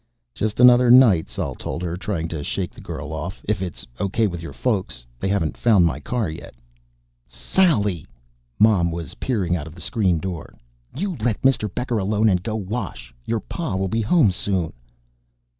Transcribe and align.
"Just 0.33 0.59
another 0.59 0.89
night," 0.89 1.29
Sol 1.29 1.53
told 1.53 1.83
her, 1.83 1.95
trying 1.95 2.27
to 2.29 2.43
shake 2.43 2.71
the 2.71 2.81
girl 2.81 3.13
off. 3.13 3.39
"If 3.47 3.61
it's 3.61 3.85
okay 3.99 4.25
with 4.25 4.41
your 4.41 4.51
folks. 4.51 5.05
They 5.19 5.27
haven't 5.27 5.55
found 5.55 5.85
my 5.85 5.99
car 5.99 6.27
yet." 6.27 6.55
"Sally!" 7.27 8.07
Mom 8.57 8.89
was 8.89 9.13
peering 9.13 9.55
out 9.55 9.67
of 9.67 9.75
the 9.75 9.79
screen 9.79 10.17
door. 10.17 10.55
"You 10.97 11.17
let 11.17 11.39
Mr. 11.43 11.71
Becker 11.71 11.99
alone 11.99 12.29
and 12.29 12.41
go 12.41 12.55
wash. 12.55 13.13
Your 13.25 13.41
Pa 13.41 13.75
will 13.75 13.89
be 13.89 14.01
home 14.01 14.31
soon." 14.31 14.73